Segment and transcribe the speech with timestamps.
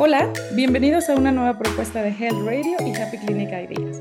[0.00, 4.00] Hola, bienvenidos a una nueva propuesta de Health Radio y Happy Clinic Ideas.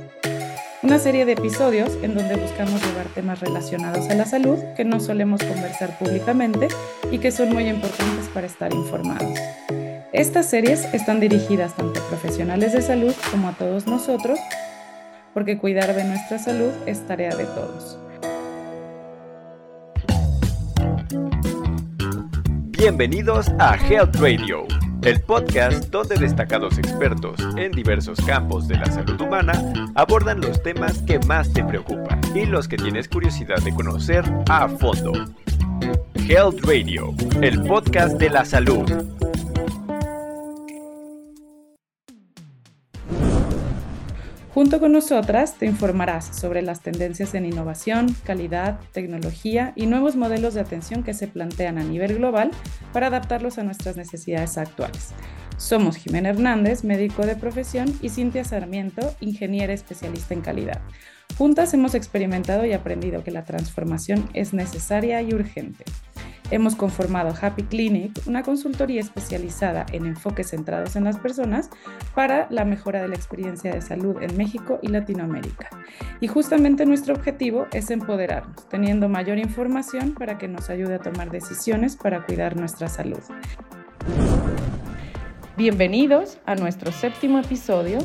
[0.84, 5.00] Una serie de episodios en donde buscamos llevar temas relacionados a la salud que no
[5.00, 6.68] solemos conversar públicamente
[7.10, 9.40] y que son muy importantes para estar informados.
[10.14, 14.38] Estas series están dirigidas tanto a profesionales de salud como a todos nosotros,
[15.34, 17.98] porque cuidar de nuestra salud es tarea de todos.
[22.78, 29.20] Bienvenidos a Health Radio el podcast donde destacados expertos en diversos campos de la salud
[29.20, 29.54] humana
[29.96, 34.68] abordan los temas que más te preocupan y los que tienes curiosidad de conocer a
[34.68, 35.14] fondo.
[36.28, 39.17] Health Radio, el podcast de la salud.
[44.58, 50.56] Junto con nosotras te informarás sobre las tendencias en innovación, calidad, tecnología y nuevos modelos
[50.56, 52.50] de atención que se plantean a nivel global
[52.92, 55.14] para adaptarlos a nuestras necesidades actuales.
[55.58, 60.82] Somos Jimena Hernández, médico de profesión, y Cintia Sarmiento, ingeniera especialista en calidad.
[61.38, 65.86] Juntas hemos experimentado y aprendido que la transformación es necesaria y urgente.
[66.50, 71.70] Hemos conformado Happy Clinic, una consultoría especializada en enfoques centrados en las personas
[72.16, 75.70] para la mejora de la experiencia de salud en México y Latinoamérica.
[76.22, 81.32] Y justamente nuestro objetivo es empoderarnos, teniendo mayor información para que nos ayude a tomar
[81.32, 83.20] decisiones para cuidar nuestra salud.
[85.58, 88.00] Bienvenidos a nuestro séptimo episodio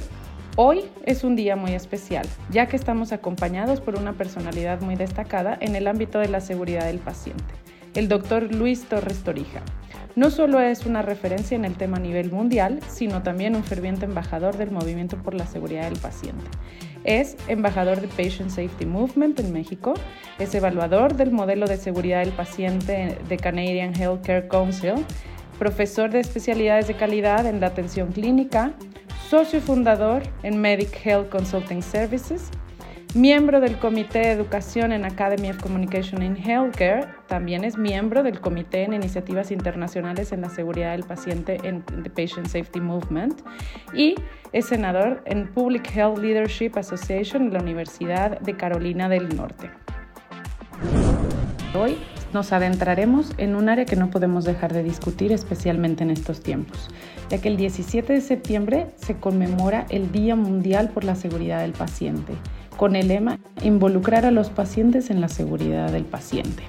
[0.56, 5.56] Hoy es un día muy especial, ya que estamos acompañados por una personalidad muy destacada
[5.58, 7.54] en el ámbito de la seguridad del paciente
[7.94, 9.62] el doctor Luis Torres Torija.
[10.14, 14.04] No solo es una referencia en el tema a nivel mundial, sino también un ferviente
[14.04, 16.44] embajador del movimiento por la seguridad del paciente.
[17.04, 19.94] Es embajador de Patient Safety Movement en México,
[20.38, 24.94] es evaluador del modelo de seguridad del paciente de Canadian Healthcare Council,
[25.58, 28.74] profesor de especialidades de calidad en la atención clínica,
[29.28, 32.50] socio fundador en Medic Health Consulting Services,
[33.14, 38.40] miembro del Comité de Educación en Academy of Communication in Healthcare, también es miembro del
[38.40, 43.42] Comité en Iniciativas Internacionales en la Seguridad del Paciente en The Patient Safety Movement
[43.94, 44.14] y
[44.52, 49.70] es senador en Public Health Leadership Association en la Universidad de Carolina del Norte.
[51.78, 51.98] Hoy
[52.32, 56.88] nos adentraremos en un área que no podemos dejar de discutir, especialmente en estos tiempos,
[57.28, 61.72] ya que el 17 de septiembre se conmemora el Día Mundial por la Seguridad del
[61.72, 62.32] Paciente
[62.76, 66.64] con el lema Involucrar a los pacientes en la seguridad del paciente.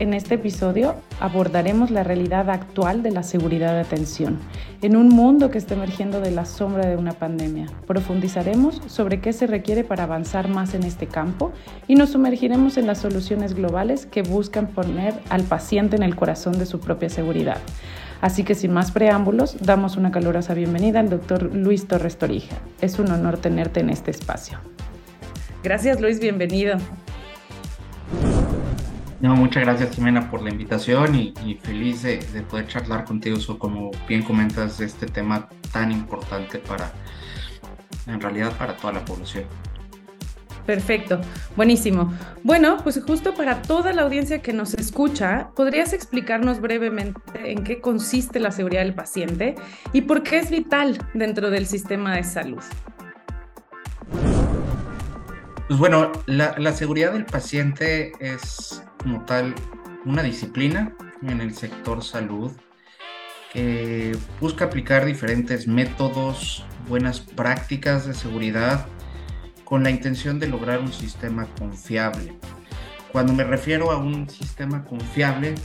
[0.00, 4.38] En este episodio abordaremos la realidad actual de la seguridad de atención
[4.80, 7.66] en un mundo que está emergiendo de la sombra de una pandemia.
[7.84, 11.52] Profundizaremos sobre qué se requiere para avanzar más en este campo
[11.88, 16.56] y nos sumergiremos en las soluciones globales que buscan poner al paciente en el corazón
[16.60, 17.58] de su propia seguridad.
[18.20, 22.56] Así que sin más preámbulos, damos una calurosa bienvenida al doctor Luis Torres Torija.
[22.80, 24.58] Es un honor tenerte en este espacio.
[25.62, 26.78] Gracias Luis, bienvenido.
[29.20, 33.58] No, muchas gracias Jimena por la invitación y, feliz de, de, poder charlar contigo sobre,
[33.58, 36.92] como bien comentas, este tema tan importante para,
[38.06, 39.44] en realidad, para toda la población.
[40.68, 41.18] Perfecto,
[41.56, 42.12] buenísimo.
[42.44, 47.80] Bueno, pues justo para toda la audiencia que nos escucha, ¿podrías explicarnos brevemente en qué
[47.80, 49.54] consiste la seguridad del paciente
[49.94, 52.62] y por qué es vital dentro del sistema de salud?
[55.68, 59.54] Pues bueno, la, seguridad del paciente es como tal
[60.04, 60.92] una disciplina
[61.22, 62.52] en el sector salud
[63.54, 68.86] que busca aplicar diferentes métodos, buenas prácticas de seguridad
[69.68, 72.38] con la intención de lograr un sistema confiable.
[73.12, 75.56] Cuando me refiero a un sistema confiable,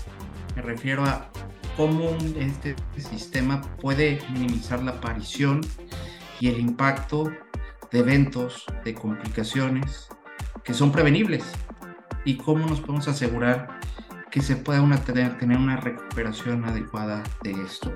[0.57, 1.29] me refiero a
[1.77, 5.61] cómo este sistema puede minimizar la aparición
[6.41, 7.31] y el impacto
[7.93, 10.09] de eventos, de complicaciones
[10.65, 11.45] que son prevenibles
[12.25, 13.79] y cómo nos podemos asegurar
[14.29, 17.89] que se pueda una tener, tener una recuperación adecuada de esto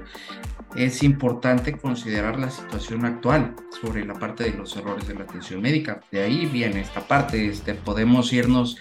[0.77, 5.59] es importante considerar la situación actual sobre la parte de los errores de la atención
[5.61, 6.01] médica.
[6.11, 8.77] De ahí viene esta parte, este, podemos irnos,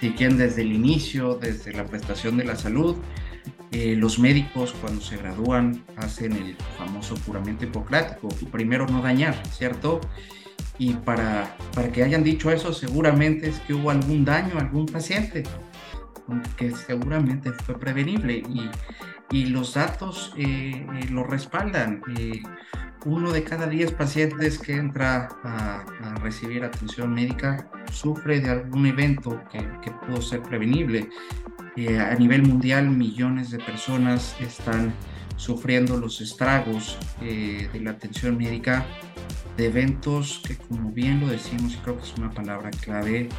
[0.00, 2.96] si quieren, desde el inicio, desde la prestación de la salud.
[3.72, 10.00] Eh, los médicos cuando se gradúan hacen el famoso juramento hipocrático, primero no dañar, ¿cierto?
[10.78, 14.86] Y para, para que hayan dicho eso, seguramente es que hubo algún daño a algún
[14.86, 15.42] paciente,
[16.56, 18.38] que seguramente fue prevenible.
[18.48, 18.70] Y
[19.30, 22.02] y los datos eh, eh, lo respaldan.
[22.16, 22.42] Eh,
[23.06, 25.84] uno de cada diez pacientes que entra a,
[26.22, 31.08] recibir atención médica sufre de algún evento que, que pudo ser prevenible.
[31.98, 34.92] a nivel mundial, millones de personas están
[35.40, 38.84] sufriendo los estragos eh, de la atención médica
[39.56, 43.30] de eventos que, como bien lo decimos, y creo que es una palabra clave,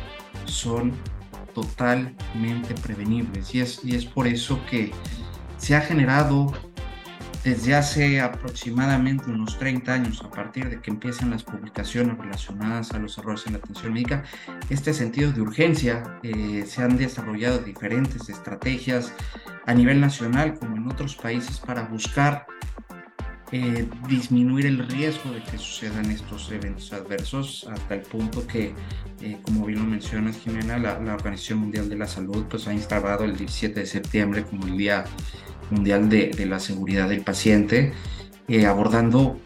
[0.45, 0.93] son
[1.53, 3.53] totalmente prevenibles.
[3.53, 4.91] Y es, y es por eso que
[5.61, 6.51] se ha generado
[7.43, 12.99] desde hace aproximadamente unos 30 años, a partir de que empiezan las publicaciones relacionadas a
[12.99, 14.23] los errores en la atención médica,
[14.69, 19.13] este sentido de urgencia, eh, se han desarrollado diferentes estrategias
[19.65, 22.45] a nivel nacional como en otros países para buscar
[23.53, 28.73] eh, disminuir el riesgo de que sucedan estos eventos adversos hasta el punto que,
[29.19, 33.25] eh, como bien lo mencionas Jimena, la, Organización Mundial de la Salud pues, ha instalado
[33.25, 35.03] el 17 de septiembre como el Día
[35.71, 37.93] Mundial de, la Seguridad del Paciente,
[38.47, 39.39] eh, abordando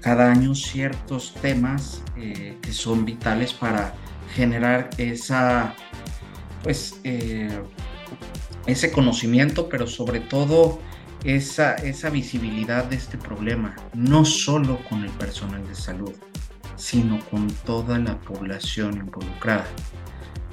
[0.00, 3.94] cada año ciertos temas que son vitales para
[4.34, 5.74] generar esa,
[6.62, 7.00] pues,
[8.66, 10.80] ese conocimiento, pero sobre todo
[11.24, 16.12] esa, esa visibilidad de este problema, no solo con el personal de salud,
[16.76, 19.66] sino con toda la población involucrada.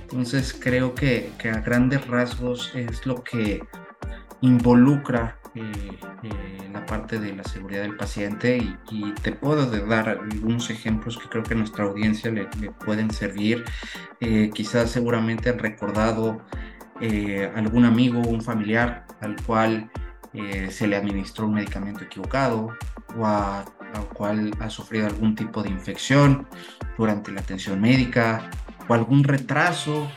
[0.02, 3.62] Entonces creo que, que a grandes rasgos es lo que
[4.44, 5.62] involucra eh,
[6.24, 8.58] eh, la parte de la seguridad del paciente
[8.92, 12.46] y, te puedo dar algunos ejemplos que creo que a nuestra audiencia le,
[12.86, 13.64] pueden servir.
[14.20, 16.42] Eh, quizás seguramente han recordado
[17.56, 19.90] algún amigo, un familiar al cual
[20.34, 22.76] eh, se le administró un medicamento equivocado
[23.16, 23.66] o a,
[24.14, 26.48] cual ha sufrido algún tipo de infección
[26.98, 28.50] durante la atención médica
[28.88, 30.10] o algún retraso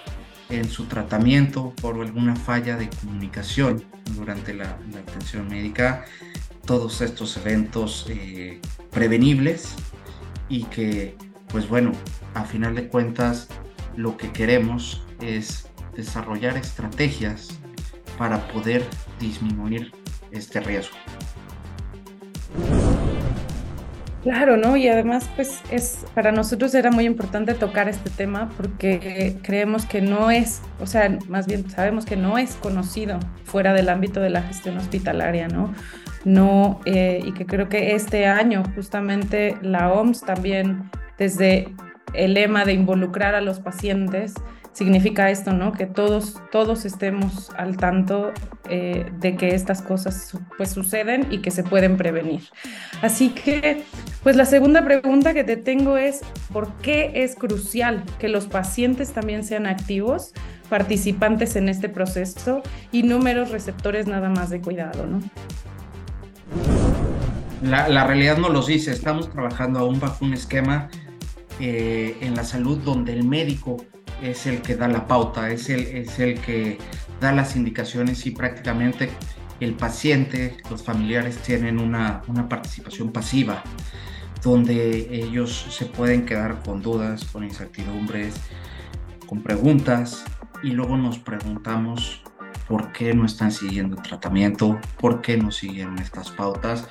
[0.49, 3.85] en su tratamiento por alguna falla de comunicación
[4.15, 6.05] durante la, atención médica.
[6.65, 8.61] Todos estos eventos eh,
[8.91, 9.75] prevenibles
[10.49, 11.17] y que,
[11.49, 11.93] pues bueno,
[12.35, 13.49] a final de cuentas,
[13.97, 17.59] lo que queremos es desarrollar estrategias
[18.19, 18.85] para poder
[19.21, 19.93] disminuir
[20.31, 20.97] este riesgo.
[24.27, 24.77] Claro, ¿no?
[24.77, 30.01] Y además, pues es para nosotros era muy importante tocar este tema porque creemos que
[30.01, 34.31] no es, o sea, más bien sabemos que no es conocido fuera del ámbito de
[34.31, 35.73] la gestión hospitalaria, ¿no?
[36.25, 41.73] No, eh, y que creo que este año justamente la OMS también desde
[42.13, 44.35] el lema de involucrar a los pacientes
[44.77, 45.73] significa esto, ¿no?
[45.73, 48.33] Que todos, todos estemos al tanto
[48.69, 52.43] eh, de que estas cosas pues suceden y que se pueden prevenir.
[53.01, 53.85] Así que,
[54.23, 56.21] pues la segunda pregunta que te tengo es,
[56.53, 60.35] ¿por qué es crucial que los pacientes también sean activos,
[60.69, 62.63] participantes en este proceso
[62.93, 65.23] y números receptores nada más de cuidado, ¿no?
[67.63, 70.91] La, la realidad no los dice, estamos trabajando aún bajo un esquema
[71.61, 73.79] eh, en la salud donde el médico
[74.23, 76.79] es el que da la pauta, es el, es el que
[77.21, 79.11] da las indicaciones y prácticamente
[79.61, 83.63] el paciente, los familiares tienen una, una participación pasiva,
[84.43, 88.35] donde ellos se pueden quedar con dudas, con incertidumbres,
[89.27, 90.25] con preguntas
[90.63, 92.23] y luego nos preguntamos
[92.69, 96.89] por qué no están siguiendo el tratamiento, por qué no siguen estas pautas.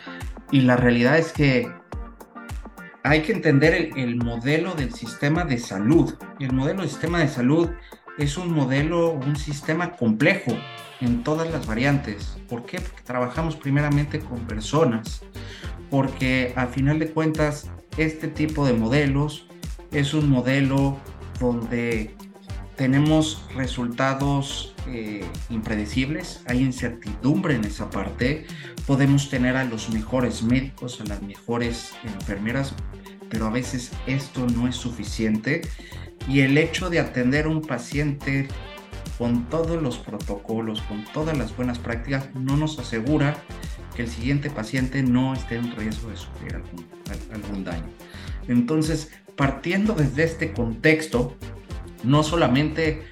[0.52, 1.70] Y la realidad es que
[3.06, 6.16] hay que entender el, modelo del sistema de salud.
[6.40, 7.70] El modelo del sistema de salud
[8.18, 10.52] es un modelo, un sistema complejo
[11.02, 12.36] en todas las variantes.
[12.50, 12.80] ¿Por qué?
[12.80, 15.22] Porque trabajamos primeramente con personas,
[15.92, 19.46] porque a final de cuentas este tipo de modelos
[19.92, 20.98] es un modelo
[21.40, 22.16] donde
[22.76, 28.46] tenemos resultados eh, impredecibles, hay incertidumbre en esa parte,
[28.86, 32.74] podemos tener a los mejores médicos, a las mejores enfermeras,
[33.30, 35.62] pero a veces esto no es suficiente
[36.28, 38.48] y el hecho de atender a un paciente
[39.18, 43.38] con todos los protocolos, con todas las buenas prácticas, no nos asegura
[43.96, 46.86] que el siguiente paciente no esté en riesgo de sufrir algún,
[47.34, 47.90] algún daño.
[48.48, 51.38] Entonces, partiendo desde este contexto,
[52.06, 53.04] no solamente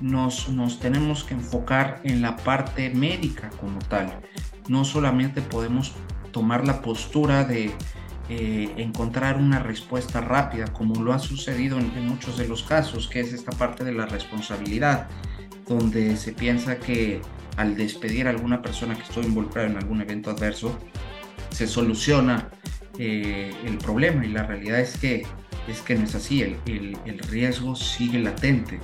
[0.00, 4.20] nos, nos tenemos que enfocar en la parte médica como tal,
[4.68, 5.92] no solamente podemos
[6.32, 7.72] tomar la postura de
[8.30, 13.20] eh, encontrar una respuesta rápida, como lo ha sucedido en, muchos de los casos, que
[13.20, 15.08] es esta parte de la responsabilidad,
[15.68, 17.20] donde se piensa que
[17.58, 20.78] al despedir a alguna persona que estuvo involucrada en algún evento adverso,
[21.50, 22.48] se soluciona
[22.98, 24.24] eh, el problema.
[24.24, 25.26] Y la realidad es que,
[25.68, 28.80] es que no es así, el, el, riesgo sigue latente.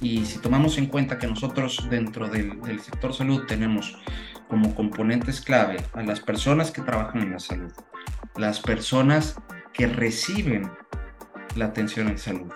[0.00, 3.98] Y si tomamos en cuenta que nosotros dentro del, del sector salud tenemos
[4.48, 7.72] como componentes clave a las personas que trabajan en la salud,
[8.36, 9.36] las personas
[9.72, 10.70] que reciben
[11.56, 12.52] la atención en salud.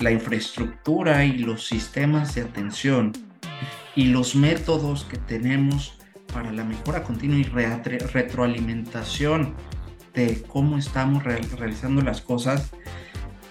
[0.00, 3.12] La infraestructura y los sistemas de atención
[3.94, 5.98] y los métodos que tenemos
[6.32, 9.54] para la mejora continua y retroalimentación
[10.14, 12.70] de cómo estamos realizando las cosas,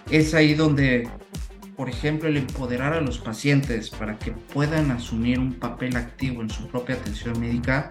[0.10, 1.10] es ahí donde,
[1.76, 6.50] por ejemplo, el empoderar a los pacientes para que puedan asumir un papel activo en
[6.50, 7.90] su propia atención médica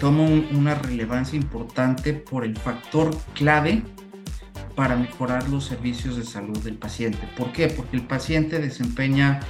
[0.00, 3.82] toma una relevancia importante por el factor clave
[4.74, 7.20] para mejorar los servicios de salud del paciente.
[7.36, 7.68] ¿Por qué?
[7.68, 9.40] Porque el paciente desempeña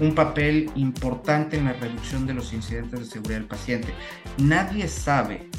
[0.00, 3.94] un papel importante en la reducción de los incidentes de seguridad del paciente.
[4.38, 5.50] Nadie sabe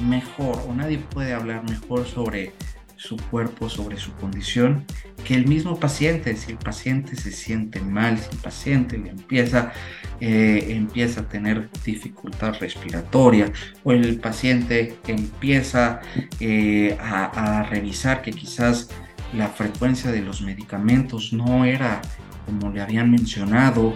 [0.00, 2.52] mejor o nadie puede hablar mejor sobre
[3.00, 4.84] su cuerpo, sobre su condición,
[5.24, 6.36] que el mismo paciente.
[6.36, 9.72] Si el paciente se siente mal, si el paciente empieza,
[10.20, 13.50] eh, empieza a tener dificultad respiratoria
[13.84, 16.00] o el paciente empieza
[16.40, 18.90] eh, a, revisar que quizás
[19.32, 22.02] la frecuencia de los medicamentos no era
[22.44, 23.94] como le habían mencionado,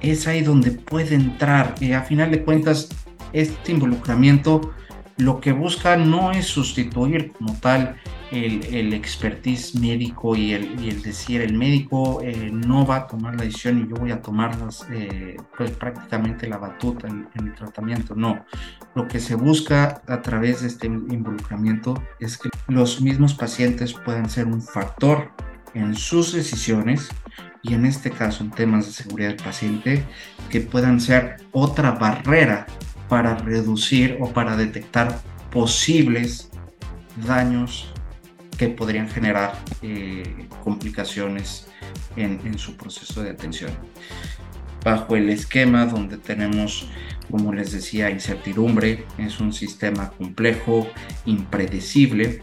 [0.00, 1.74] es ahí donde puede entrar.
[1.80, 2.88] y a final de cuentas,
[3.32, 4.72] este involucramiento
[5.18, 7.96] lo que busca no es sustituir como tal
[8.30, 13.36] el, expertise médico y el, y el, decir el médico eh, no va a tomar
[13.36, 14.56] la decisión y yo voy a tomar
[14.90, 18.14] eh, pues prácticamente la batuta en, en, el tratamiento.
[18.14, 18.44] No,
[18.94, 24.28] lo que se busca a través de este involucramiento es que los mismos pacientes puedan
[24.28, 25.30] ser un factor
[25.74, 27.08] en sus decisiones
[27.62, 30.04] y en este caso en temas de seguridad del paciente
[30.50, 32.66] que puedan ser otra barrera
[33.08, 35.20] para reducir o para detectar
[35.50, 36.50] posibles
[37.26, 37.92] daños
[38.58, 41.68] que podrían generar eh, complicaciones
[42.16, 43.70] en, su proceso de atención.
[44.84, 46.88] Bajo el esquema donde tenemos,
[47.30, 50.88] como les decía, incertidumbre, es un sistema complejo,
[51.26, 52.42] impredecible.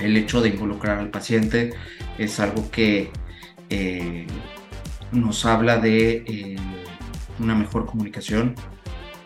[0.00, 1.74] El hecho de involucrar al paciente
[2.18, 3.10] es algo que
[3.70, 4.26] eh,
[5.12, 6.56] nos habla de eh,
[7.38, 8.54] una mejor comunicación,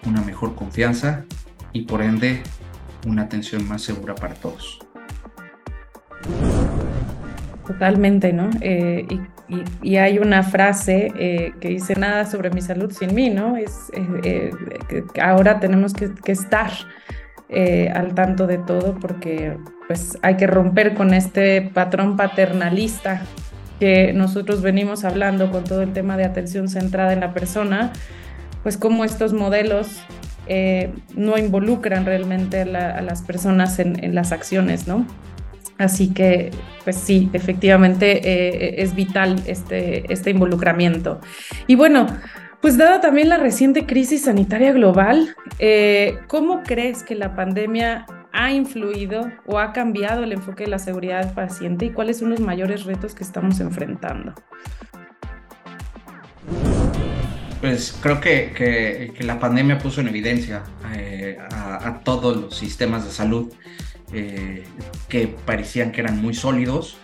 [0.06, 1.24] una mejor confianza
[1.72, 2.42] y por ende
[3.06, 4.80] una atención más segura para todos.
[7.66, 8.50] Totalmente, ¿no?
[8.60, 9.06] Eh,
[9.82, 13.56] y, hay una frase eh, que dice nada sobre mi salud sin mí, ¿no?
[13.56, 14.50] Es eh,
[14.88, 16.70] que ahora tenemos que, estar
[17.94, 19.56] al tanto de todo porque
[19.88, 23.22] pues hay que romper con este patrón paternalista
[23.80, 27.92] que nosotros venimos hablando con todo el tema de atención centrada en la persona,
[28.62, 30.00] pues como estos modelos
[30.46, 35.06] eh, no involucran realmente a, las personas en, las acciones, ¿no?
[35.78, 36.50] Así que,
[36.84, 41.20] pues sí, efectivamente eh, es vital este, este involucramiento.
[41.66, 42.06] Y bueno,
[42.60, 48.52] pues dada también la reciente crisis sanitaria global, eh, ¿cómo crees que la pandemia ha
[48.52, 52.40] influido o ha cambiado el enfoque de la seguridad del paciente y cuáles son los
[52.40, 54.34] mayores retos que estamos enfrentando?
[57.60, 60.64] Pues creo que, que, la pandemia puso en evidencia
[60.94, 63.52] eh, a, todos los sistemas de salud
[64.14, 64.64] eh,
[65.10, 66.96] que parecían que eran muy sólidos,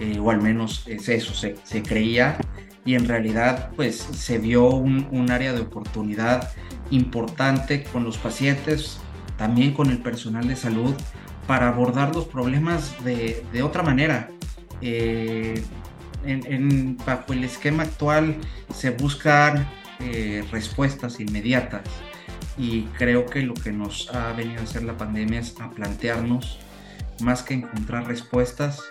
[0.00, 2.38] eh, o al menos es eso se, se, creía,
[2.84, 6.50] y en realidad pues se vio un, un, área de oportunidad
[6.90, 8.98] importante con los pacientes,
[9.38, 10.94] también con el personal de salud,
[11.46, 14.28] para abordar los problemas de, de otra manera.
[14.80, 15.62] En,
[17.06, 18.36] bajo el esquema actual
[18.74, 19.68] se buscan
[20.00, 21.82] eh, respuestas inmediatas.
[22.56, 26.60] Y creo que lo que nos ha venido a hacer la pandemia es a plantearnos,
[27.20, 28.82] más que encontrar respuestas,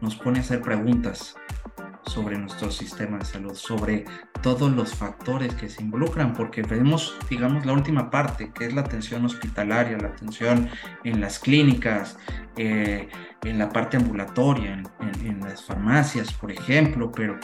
[0.00, 1.36] nos pone a hacer preguntas
[2.06, 4.04] sobre nuestro sistema de salud, sobre
[4.42, 8.82] todos los factores que se involucran, porque vemos, digamos, la última parte, que es la
[8.82, 10.68] atención hospitalaria, la atención
[11.02, 12.18] en las clínicas,
[12.56, 13.08] eh,
[13.42, 17.38] en la parte ambulatoria, en, en, las farmacias, por ejemplo, pero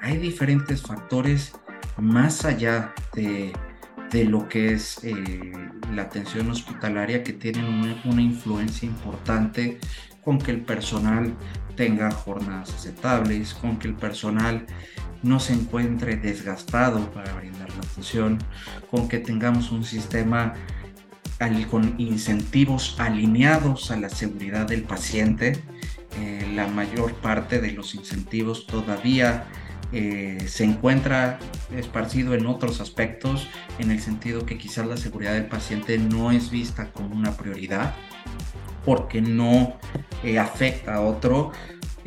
[0.00, 1.54] hay diferentes factores
[1.98, 3.52] más allá de,
[4.24, 5.52] lo que es eh,
[5.92, 7.66] la atención hospitalaria que tienen
[8.04, 9.78] una, influencia importante
[10.24, 11.34] con que el personal
[11.76, 14.64] tenga jornadas aceptables, con que el personal
[15.22, 18.38] no se encuentre desgastado para brindar la atención,
[18.90, 20.54] con que tengamos un sistema
[21.70, 25.62] con incentivos alineados a la seguridad del paciente.
[26.18, 29.44] Eh, la mayor parte de los incentivos todavía
[29.92, 31.38] eh, se encuentra
[31.74, 36.50] esparcido en otros aspectos, en el sentido que quizás la seguridad del paciente no es
[36.50, 37.94] vista como una prioridad
[38.84, 39.76] porque no
[40.22, 41.52] eh, afecta a otro.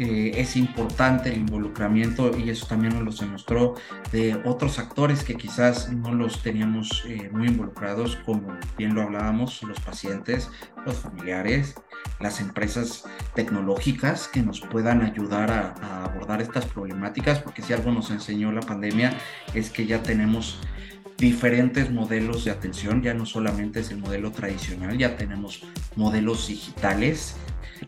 [0.02, 3.76] Eh, es importante el involucramiento y eso también nos lo demostró
[4.14, 7.04] de otros actores que quizás no los teníamos
[7.34, 10.50] muy involucrados, como bien lo hablábamos, los pacientes,
[10.86, 11.76] los familiares,
[12.22, 13.04] las empresas
[13.36, 18.62] tecnológicas que nos puedan ayudar a, abordar estas problemáticas, porque si algo nos enseñó la
[18.62, 19.18] pandemia
[19.54, 20.62] es que ya tenemos
[21.18, 25.62] diferentes modelos de atención, ya no solamente es el modelo tradicional, ya tenemos
[25.98, 27.36] modelos digitales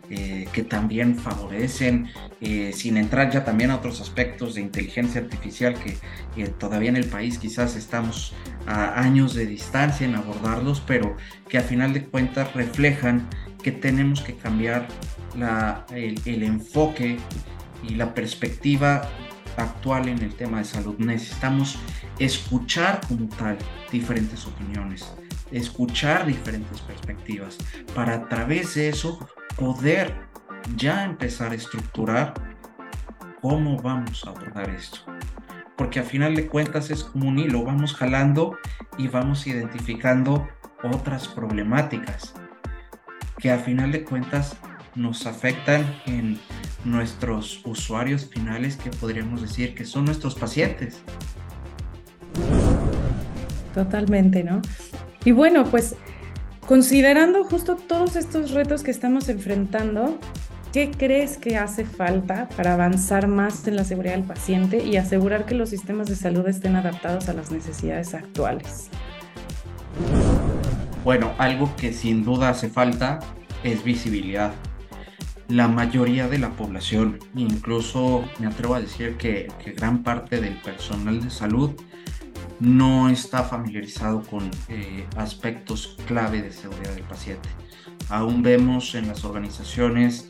[0.10, 2.10] eh, que también favorecen,
[2.42, 5.98] eh, sin entrar ya también a otros aspectos de inteligencia artificial que
[6.42, 8.34] eh, todavía en el país quizás estamos
[8.66, 11.16] a años de distancia en abordarlos, pero
[11.50, 13.28] que a final de cuentas reflejan
[13.63, 14.88] que tenemos que cambiar
[15.38, 17.18] la, el enfoque
[17.88, 19.10] y la perspectiva
[19.58, 20.96] actual en el tema de salud.
[20.98, 21.78] Necesitamos
[22.20, 23.58] escuchar como tal
[23.92, 25.13] diferentes opiniones,
[25.51, 27.58] escuchar diferentes perspectivas,
[27.96, 30.13] para a través de eso poder
[30.75, 32.34] ya empezar a estructurar
[33.41, 35.00] cómo vamos a abordar esto.
[35.75, 38.58] Porque a final de cuentas es como un hilo, vamos jalando
[38.98, 40.48] y vamos identificando
[40.84, 42.34] otras problemáticas
[43.38, 44.55] que a final de cuentas
[44.96, 46.39] nos afectan en
[46.84, 51.01] nuestros usuarios finales que podríamos decir que son nuestros pacientes.
[53.74, 54.62] Totalmente, ¿no?
[55.24, 55.96] Y bueno, pues
[56.72, 60.18] considerando justo todos estos retos que estamos enfrentando,
[60.72, 65.46] ¿qué crees que hace falta para avanzar más en la seguridad del paciente y asegurar
[65.46, 68.90] que los sistemas de salud estén adaptados a las necesidades actuales?
[71.04, 73.20] Bueno, algo que sin duda hace falta
[73.66, 74.54] es visibilidad
[75.50, 81.22] la mayoría de la población, incluso me atrevo a decir que, gran parte del personal
[81.22, 81.72] de salud
[82.62, 87.50] no está familiarizado con eh, aspectos clave de seguridad del paciente.
[88.10, 90.30] Aún vemos en las organizaciones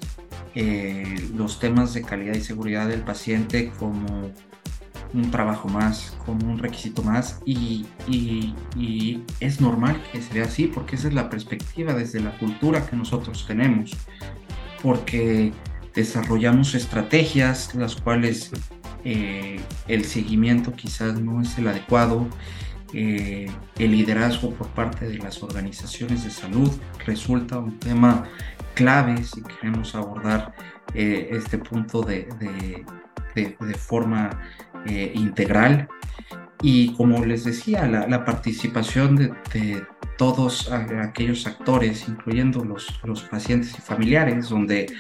[0.55, 4.31] eh, los temas de calidad y seguridad del paciente como
[5.13, 10.67] un trabajo más, como un requisito más y, y, es normal que se vea así
[10.67, 13.91] porque esa es la perspectiva desde la cultura que nosotros tenemos
[14.81, 15.51] porque
[15.93, 18.51] desarrollamos estrategias las cuales
[19.03, 22.27] eh, el seguimiento quizás no es el adecuado,
[22.93, 26.69] eh, el liderazgo por parte de las organizaciones de salud
[27.05, 28.25] resulta un tema
[28.73, 30.53] clave si queremos abordar
[30.93, 32.27] eh, este punto de,
[33.77, 34.29] forma
[34.85, 35.87] integral.
[36.61, 39.83] Y como les decía, la, participación de,
[40.17, 44.93] todos aquellos actores, incluyendo los, los pacientes y familiares, donde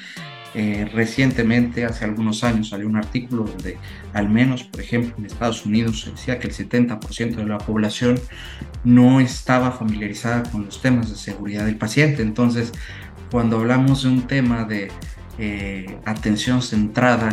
[0.53, 3.77] eh, recientemente, hace algunos años, salió un artículo donde
[4.13, 8.19] al menos, por ejemplo, en Estados Unidos se decía que el 70% de la población
[8.83, 12.21] no estaba familiarizada con los temas de seguridad del paciente.
[12.21, 12.73] Entonces,
[13.31, 14.91] cuando hablamos de un tema de
[15.37, 17.29] eh, atención centrada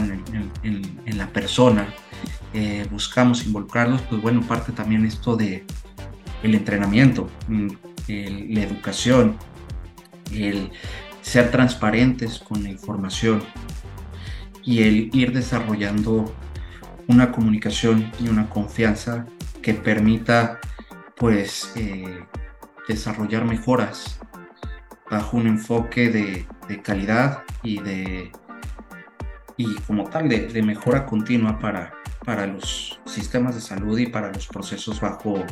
[0.63, 1.93] en, la persona,
[2.55, 5.65] eh, buscamos involucrarlos, pues bueno, parte también esto de
[6.45, 7.69] el entrenamiento, mm,
[8.07, 9.37] la educación,
[10.33, 10.71] el
[11.29, 13.43] ser transparentes con la información
[14.65, 16.35] y el ir desarrollando
[17.07, 19.27] una comunicación y una confianza
[19.63, 20.59] que permita
[21.17, 22.25] pues eh,
[22.89, 24.21] desarrollar mejoras
[25.11, 28.33] bajo un enfoque de, calidad y de
[29.57, 31.93] y como tal de, mejora continua para,
[32.25, 35.45] para los sistemas de salud y para los procesos bajo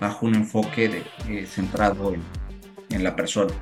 [0.00, 3.52] bajo un enfoque eh, centrado en, la persona.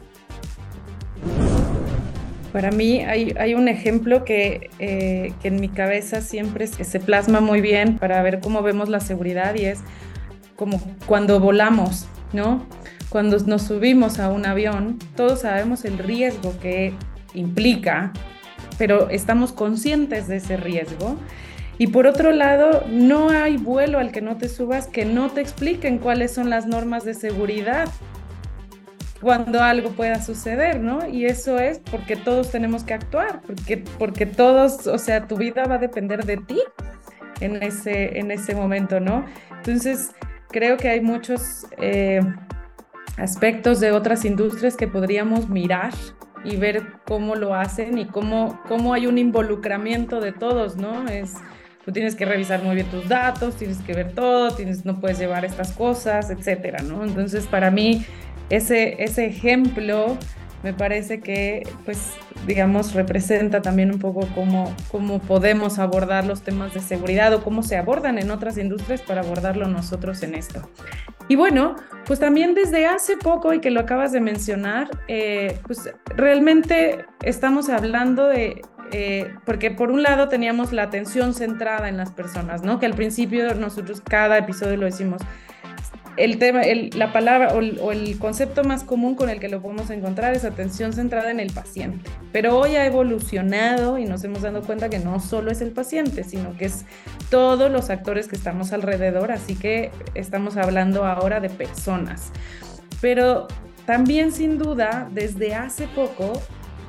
[2.53, 7.61] Para mí hay, un ejemplo que, eh, que, en mi cabeza siempre se plasma muy
[7.61, 9.81] bien para ver cómo vemos la seguridad y es
[10.57, 12.65] como cuando volamos, ¿no?
[13.11, 16.95] Cuando nos subimos a un avión, todos sabemos el riesgo que
[17.35, 18.13] implica,
[18.79, 21.19] pero estamos conscientes de ese riesgo
[21.79, 25.43] y por otro lado, no hay vuelo al que no te subas que no te
[25.43, 27.89] expliquen cuáles son las normas de seguridad
[29.21, 31.09] cuando algo pueda suceder, ¿no?
[31.09, 35.65] Y eso es porque todos tenemos que actuar, porque, porque todos, o sea, tu vida
[35.65, 36.61] va a depender de ti
[37.41, 39.25] en ese, en ese momento, ¿no?
[39.57, 40.13] Entonces,
[40.51, 42.21] creo que hay muchos eh,
[43.17, 45.93] aspectos de otras industrias que podríamos mirar
[46.45, 51.07] y ver cómo lo hacen y cómo, cómo hay un involucramiento de todos, ¿no?
[51.09, 51.35] Es,
[51.85, 55.19] tú tienes que revisar muy bien tus datos, tienes que ver todo, tienes, no puedes
[55.19, 57.05] llevar estas cosas, etcétera, ¿no?
[57.05, 58.05] Entonces, para mí,
[58.51, 60.17] ese, ese ejemplo
[60.63, 62.15] me parece que, pues,
[62.47, 67.63] digamos, representa también un poco cómo, cómo podemos abordar los temas de seguridad o cómo
[67.63, 70.69] se abordan en otras industrias para abordarlo nosotros en esto.
[71.29, 75.91] Y bueno, pues también desde hace poco, y que lo acabas de mencionar, eh, pues
[76.17, 82.13] realmente estamos hablando de eh, porque por un lado teníamos la atención centrada en las
[82.13, 82.79] personas, ¿no?
[82.79, 85.23] Que al principio nosotros cada episodio lo decimos,
[86.17, 86.63] el tema,
[86.95, 90.93] la palabra o el, concepto más común con el que lo podemos encontrar es atención
[90.93, 92.11] centrada en el paciente.
[92.33, 96.25] Pero hoy ha evolucionado y nos hemos dado cuenta que no solo es el paciente,
[96.25, 96.85] sino que es
[97.31, 102.33] todos los actores que estamos alrededor, así que estamos hablando ahora de personas.
[103.01, 103.47] Pero
[103.85, 106.41] también sin duda, desde hace poco,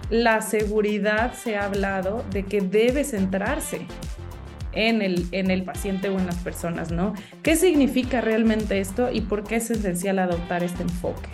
[0.09, 3.85] la seguridad se ha hablado de que debe centrarse
[4.77, 7.13] en el, en el paciente o en las personas, ¿no?
[7.41, 11.29] ¿Qué significa realmente esto y por qué es esencial adoptar este enfoque?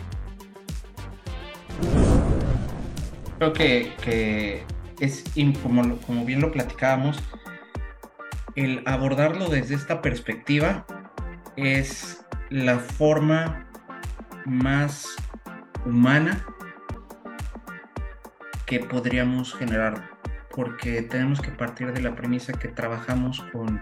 [3.38, 4.64] Creo que,
[5.02, 5.26] es,
[5.62, 7.22] como, como bien lo platicábamos,
[8.56, 10.86] el abordarlo desde esta perspectiva
[11.58, 13.68] es la forma
[14.46, 15.16] más
[15.86, 16.46] humana
[18.66, 20.13] que podríamos generar
[20.54, 23.82] porque tenemos que partir de la premisa que trabajamos con,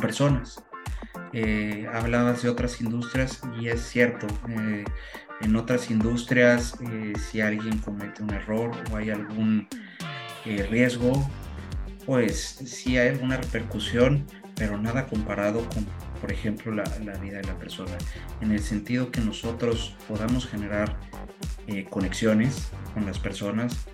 [0.00, 0.62] personas.
[1.32, 4.84] Eh, hablabas de otras industrias y es cierto, eh,
[5.40, 9.68] en otras industrias eh, si alguien comete un error o hay algún
[10.44, 11.28] riesgo,
[12.06, 15.86] pues sí hay alguna repercusión, pero nada comparado con,
[16.20, 17.96] por ejemplo, la, la vida de la persona,
[18.40, 20.96] en el sentido que nosotros podamos generar
[21.90, 23.86] conexiones con las personas,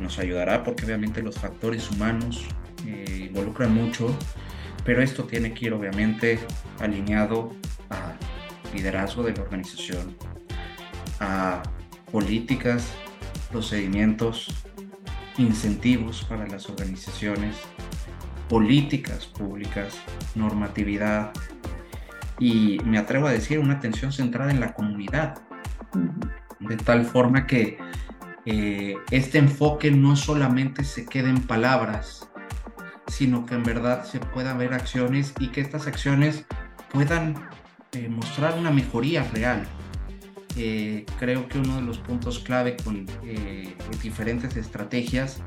[0.00, 2.46] nos ayudará porque obviamente los factores humanos
[2.86, 4.16] eh, involucran mucho,
[4.84, 6.38] pero esto tiene que ir obviamente
[6.78, 7.52] alineado
[7.90, 8.14] a
[8.74, 10.16] liderazgo de la organización,
[11.20, 11.62] a
[12.10, 12.92] políticas,
[13.50, 14.48] procedimientos,
[15.36, 17.56] incentivos para las organizaciones,
[18.48, 19.98] políticas públicas,
[20.34, 21.32] normatividad
[22.38, 25.40] y me atrevo a decir una atención centrada en la comunidad,
[26.60, 27.78] de tal forma que
[28.50, 32.30] eh, este enfoque no solamente se quede en palabras,
[33.06, 36.46] sino que en verdad se puedan ver acciones y que estas acciones
[36.90, 37.34] puedan
[37.92, 39.66] eh, mostrar una mejoría real.
[40.56, 43.04] Eh, creo que uno de los puntos clave con
[44.02, 45.42] diferentes estrategias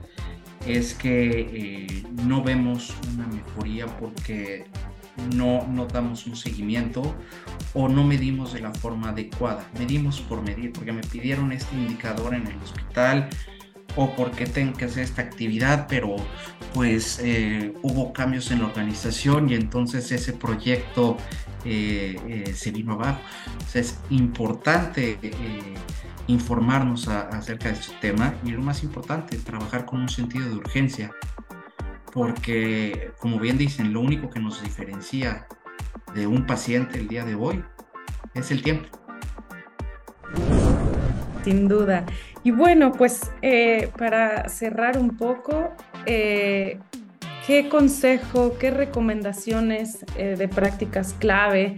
[0.67, 4.65] es que no vemos una mejoría porque
[5.35, 7.15] no, no damos un seguimiento
[7.73, 9.69] o no medimos de la forma adecuada.
[9.77, 13.29] Medimos por medir, porque me pidieron este indicador en el hospital
[13.95, 16.15] o porque tengo que hacer esta actividad, pero
[16.73, 21.17] pues eh, hubo cambios en la organización y entonces ese proyecto
[21.65, 23.19] eh, eh, se vino abajo.
[23.73, 25.17] es importante
[26.27, 31.11] informarnos acerca de este tema y lo más importante, trabajar con un sentido de urgencia
[32.11, 35.47] porque, como bien dicen, lo único que nos diferencia
[36.13, 37.63] de un paciente el día de hoy
[38.33, 38.89] es el tiempo.
[41.43, 42.05] Sin duda.
[42.43, 45.71] Y bueno, pues eh, para cerrar un poco,
[46.05, 46.79] eh,
[47.47, 51.75] ¿qué consejo, qué recomendaciones eh, de prácticas clave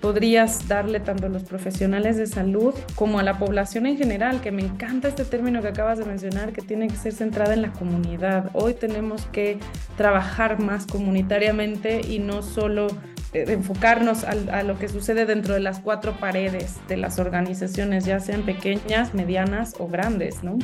[0.00, 4.52] podrías darle tanto a los profesionales de salud como a la población en general, que
[4.52, 7.72] me encanta este término que acabas de mencionar, que tiene que ser centrada en la
[7.72, 8.50] comunidad.
[8.54, 9.58] Hoy tenemos que
[9.96, 12.86] trabajar más comunitariamente y no solo
[13.32, 18.20] eh, enfocarnos a, lo que sucede dentro de las cuatro paredes de las organizaciones, ya
[18.20, 20.58] sean pequeñas, medianas o grandes, ¿no?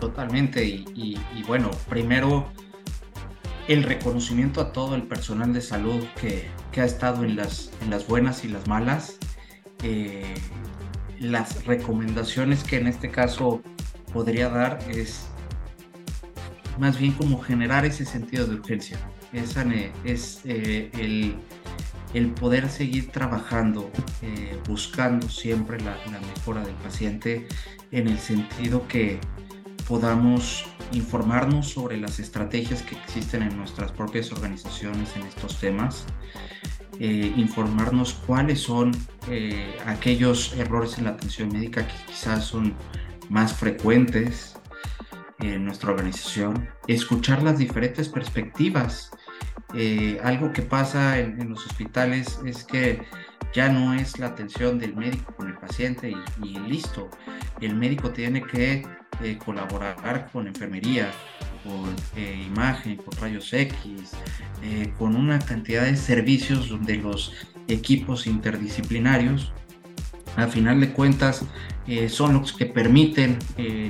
[0.00, 2.46] Totalmente, y bueno, primero
[3.68, 6.48] el reconocimiento a todo el personal de salud que,
[6.80, 9.16] ha estado en las, en las buenas y las malas,
[9.82, 10.34] eh,
[11.18, 13.62] las recomendaciones que en este caso
[14.12, 15.26] podría dar es
[16.78, 18.98] más bien como generar ese sentido de urgencia.
[19.32, 19.64] Esa,
[20.04, 20.90] es eh,
[22.14, 23.90] el, poder seguir trabajando,
[24.22, 25.96] eh, buscando siempre la,
[26.34, 27.46] mejora del paciente
[27.90, 29.18] en el sentido que
[29.88, 36.06] podamos informarnos sobre las estrategias que existen en nuestras propias organizaciones en estos temas,
[36.98, 38.92] eh, informarnos cuáles son
[39.28, 42.74] eh, aquellos errores en la atención médica que quizás son
[43.28, 44.56] más frecuentes
[45.40, 49.10] en nuestra organización, escuchar las diferentes perspectivas.
[49.74, 53.02] Eh, algo que pasa en, los hospitales es que
[53.52, 57.10] ya no es la atención del médico con el paciente y, y listo.
[57.60, 58.86] El médico tiene que
[59.22, 61.10] eh, colaborar con enfermería,
[61.64, 64.12] con eh, imagen, con rayos X,
[64.62, 67.32] eh, con una cantidad de servicios donde los
[67.66, 69.52] equipos interdisciplinarios,
[70.36, 71.44] a final de cuentas,
[72.08, 73.38] son los que permiten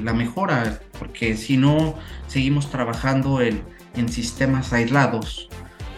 [0.04, 1.96] la mejora, porque si no,
[2.28, 3.62] seguimos trabajando en,
[3.94, 5.48] en sistemas aislados,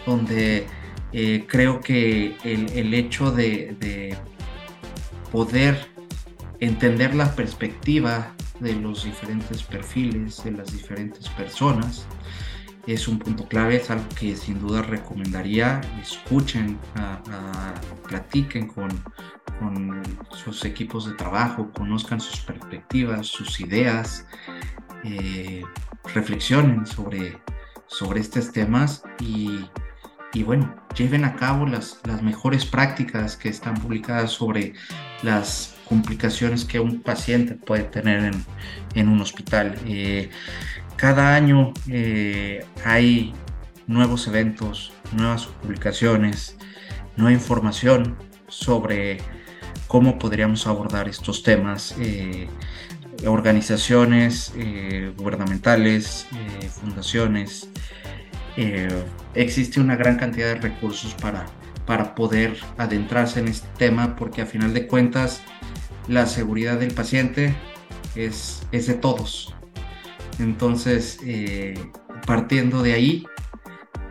[0.05, 0.65] donde
[1.47, 4.17] creo que el, el hecho de, de
[5.31, 5.89] poder
[6.59, 12.07] entender la perspectiva de los diferentes perfiles, de las diferentes personas,
[12.93, 16.79] es un punto clave, es algo que sin duda recomendaría, escuchen,
[18.07, 18.89] platiquen con,
[19.59, 24.25] con sus equipos de trabajo, conozcan sus perspectivas, sus ideas,
[25.03, 25.63] eh,
[26.13, 27.37] reflexionen sobre,
[27.87, 29.65] sobre estos temas y,
[30.33, 34.73] y, bueno, lleven a cabo las, las mejores prácticas que están publicadas sobre
[35.21, 38.45] las complicaciones que un paciente puede tener en,
[38.93, 39.75] en un hospital.
[39.87, 40.29] Eh,
[40.95, 43.33] cada año eh, hay
[43.87, 46.55] nuevos eventos, nuevas publicaciones,
[47.17, 48.15] nueva información
[48.47, 49.17] sobre
[49.87, 51.95] cómo podríamos abordar estos temas.
[51.99, 52.47] Eh,
[53.25, 54.53] organizaciones
[55.17, 56.25] gubernamentales,
[56.79, 57.69] fundaciones,
[59.35, 61.45] existe una gran cantidad de recursos para,
[61.85, 65.41] para poder adentrarse en este tema porque a final de cuentas
[66.09, 67.55] la seguridad del paciente
[68.15, 69.55] es, es de todos.
[70.39, 71.75] Entonces, eh,
[72.25, 73.27] partiendo de ahí,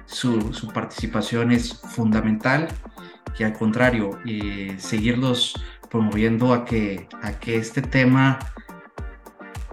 [0.06, 0.38] su,
[0.72, 2.68] participación es fundamental
[3.38, 5.54] y al contrario, eh, seguirlos
[5.90, 8.38] promoviendo a que, a que este tema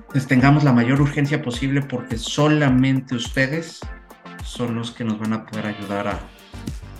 [0.09, 3.81] pues, tengamos la mayor urgencia posible porque solamente ustedes
[4.43, 6.19] son los que nos van a poder ayudar a,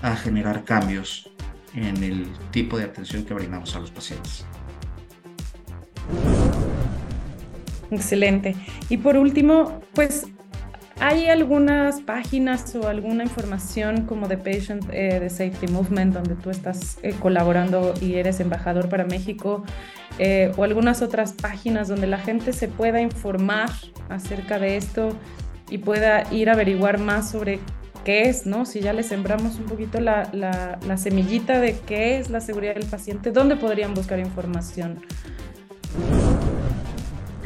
[0.02, 1.32] a generar cambios
[1.74, 4.46] en el tipo de atención que brindamos a los pacientes.
[7.92, 8.56] Excelente.
[8.90, 10.28] Y por último, pues,
[11.00, 16.50] ¿hay algunas páginas o alguna información como de Patient eh, de Safety Movement donde tú
[16.50, 19.64] estás eh, colaborando y eres embajador para México?
[20.18, 23.70] Eh, o algunas otras páginas donde la gente se pueda informar
[24.10, 25.10] acerca de esto
[25.70, 27.60] y pueda ir a averiguar más sobre
[28.06, 28.66] qué es, ¿no?
[28.66, 32.86] Si ya le sembramos un poquito la, la semillita de qué es la seguridad del
[32.86, 35.02] paciente, ¿dónde podrían buscar información?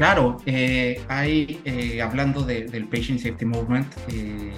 [0.00, 4.50] Claro, eh, eh, hablando del Patient Safety Movement, eh,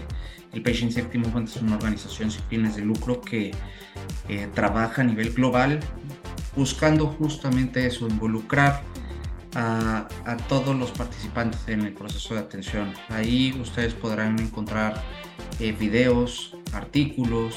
[0.52, 3.50] el Patient Safety Movement es una organización sin fines de lucro que
[4.55, 5.81] trabaja a nivel global
[6.55, 8.85] buscando justamente eso, involucrar
[9.57, 10.07] a,
[10.48, 12.92] todos los participantes en el proceso de atención.
[13.09, 15.02] Ahí ustedes podrán encontrar
[15.59, 17.57] videos, artículos,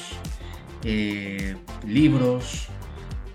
[1.84, 2.66] libros,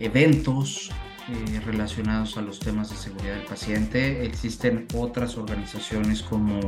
[0.01, 0.91] eventos
[1.31, 4.25] eh, relacionados a los temas de seguridad del paciente.
[4.25, 6.59] Existen otras organizaciones como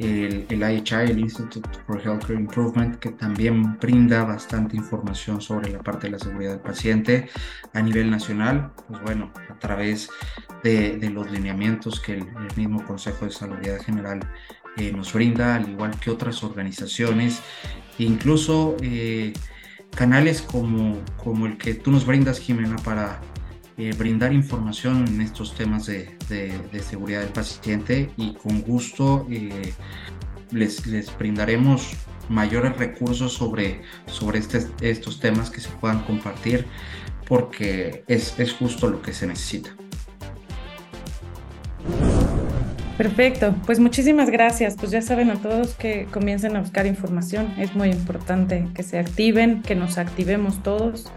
[0.00, 5.78] el, el IHI, el Institute for Healthcare Improvement, que también brinda bastante información sobre la
[5.78, 7.28] parte de la seguridad del paciente
[7.74, 10.10] a nivel nacional, pues bueno, a través
[10.64, 14.18] de, los lineamientos que el, mismo Consejo de Salud General
[14.76, 17.40] eh, nos brinda, al igual que otras organizaciones,
[17.98, 19.32] incluso eh,
[19.94, 23.20] canales como, como el que tú nos brindas, Jimena, para
[23.78, 26.16] eh, brindar información en estos temas de,
[26.82, 29.74] seguridad del paciente y con gusto eh,
[30.50, 31.92] les, les, brindaremos
[32.28, 36.66] mayores recursos sobre, sobre este, estos temas que se puedan compartir
[37.28, 39.76] porque es, es justo lo que se necesita.
[42.96, 44.74] Perfecto, pues muchísimas gracias.
[44.76, 47.52] Pues ya saben a todos que comiencen a buscar información.
[47.58, 51.12] Es muy importante que se activen, que nos activemos todos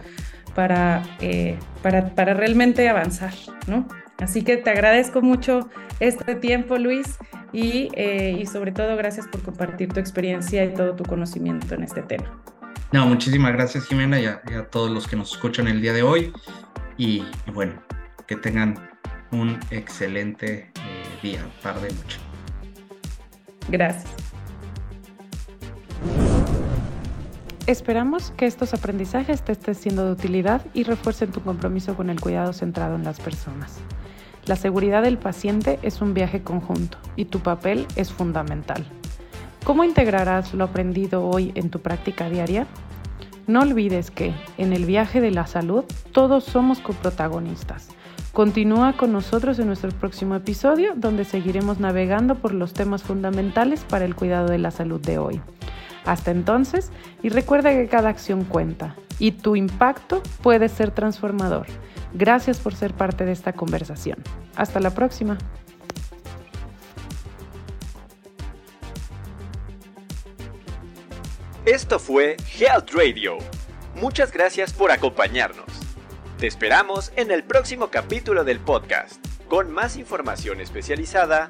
[1.21, 3.33] eh, para, para, realmente avanzar,
[3.67, 3.87] ¿no?
[4.17, 7.17] Así que te agradezco mucho este tiempo, Luis,
[7.53, 11.83] y, eh, y, sobre todo gracias por compartir tu experiencia y todo tu conocimiento en
[11.83, 12.39] este tema.
[12.91, 16.33] No, muchísimas gracias, Jimena, y a, todos los que nos escuchan el día de hoy.
[16.97, 17.73] Y, bueno,
[18.27, 18.75] que tengan
[19.31, 22.19] un excelente eh, día, tarde, noche.
[23.69, 24.28] Gracias.
[27.69, 32.19] Esperamos que estos aprendizajes te estén siendo de utilidad y refuercen tu compromiso con el
[32.19, 33.77] cuidado centrado en las personas.
[34.47, 38.87] La seguridad del paciente es un viaje conjunto y tu papel es fundamental.
[39.65, 42.65] ¿Cómo integrarás lo aprendido hoy en tu práctica diaria?
[43.45, 47.89] No olvides que, en el viaje de la salud, todos somos coprotagonistas.
[48.33, 54.05] Continúa con nosotros en nuestro próximo episodio, donde seguiremos navegando por los temas fundamentales para
[54.05, 55.39] el cuidado de la salud de hoy.
[56.05, 61.67] Hasta entonces, y recuerda que cada acción cuenta y tu impacto puede ser transformador.
[62.13, 64.17] Gracias por ser parte de esta conversación.
[64.55, 65.37] Hasta la próxima.
[71.65, 73.37] Esto fue Health Radio.
[73.95, 75.67] Muchas gracias por acompañarnos.
[76.39, 81.49] Te esperamos en el próximo capítulo del podcast, con más información especializada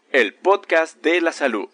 [0.11, 1.69] el podcast de la salud.